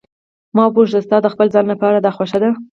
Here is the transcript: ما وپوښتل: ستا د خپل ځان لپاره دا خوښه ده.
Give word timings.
ما 0.55 0.63
وپوښتل: 0.65 1.01
ستا 1.07 1.17
د 1.21 1.27
خپل 1.33 1.47
ځان 1.53 1.65
لپاره 1.71 1.97
دا 1.99 2.11
خوښه 2.15 2.37
ده. 2.43 2.49